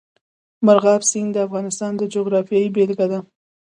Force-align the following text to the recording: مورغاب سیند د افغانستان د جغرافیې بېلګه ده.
مورغاب 0.65 1.01
سیند 1.09 1.31
د 1.33 1.37
افغانستان 1.47 1.91
د 1.97 2.03
جغرافیې 2.13 2.71
بېلګه 2.75 3.05
ده. 3.11 3.19